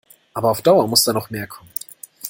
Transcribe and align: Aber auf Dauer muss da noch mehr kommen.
Aber 0.33 0.49
auf 0.49 0.63
Dauer 0.63 0.87
muss 0.87 1.03
da 1.03 1.13
noch 1.13 1.29
mehr 1.29 1.45
kommen. 1.45 1.69